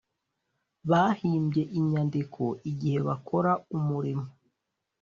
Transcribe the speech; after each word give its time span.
Bahimbye 0.89 1.63
inyandiko 1.79 2.43
igihe 2.71 2.97
bakora 3.07 3.51
umurimo 3.77 4.25